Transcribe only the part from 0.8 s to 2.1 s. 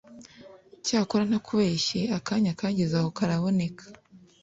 cyokora ntakubeshye